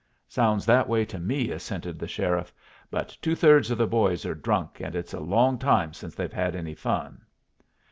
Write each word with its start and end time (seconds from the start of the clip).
"Sounds 0.27 0.65
that 0.65 0.89
way 0.89 1.05
to 1.05 1.19
me," 1.19 1.51
assented 1.51 1.99
the 1.99 2.07
sheriff; 2.07 2.51
"but 2.89 3.15
two 3.21 3.35
thirds 3.35 3.69
of 3.69 3.77
the 3.77 3.85
boys 3.85 4.25
are 4.25 4.33
drunk, 4.33 4.79
and 4.81 4.95
it's 4.95 5.13
a 5.13 5.19
long 5.19 5.59
time 5.59 5.93
since 5.93 6.15
they've 6.15 6.33
had 6.33 6.55
any 6.55 6.73
fun." 6.73 7.21